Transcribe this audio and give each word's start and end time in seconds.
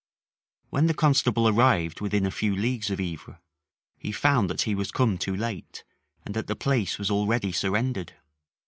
When 0.71 0.87
the 0.87 0.95
constable 0.95 1.47
arrived 1.47 2.01
within 2.01 2.25
a 2.25 2.31
few 2.31 2.55
leagues 2.55 2.89
of 2.89 2.97
Yvri, 2.99 3.35
he 3.99 4.11
found 4.11 4.49
that 4.49 4.63
he 4.63 4.73
was 4.73 4.89
come 4.89 5.19
too 5.19 5.35
late, 5.35 5.83
and 6.25 6.33
that 6.33 6.47
the 6.47 6.55
place 6.55 6.97
was 6.97 7.11
already 7.11 7.51
surrendered. 7.51 8.13